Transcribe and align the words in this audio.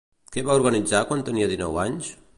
Què 0.35 0.43
va 0.47 0.55
organitzar 0.61 1.03
quan 1.11 1.23
tenia 1.31 1.51
dinou 1.53 1.79
anys? 1.89 2.15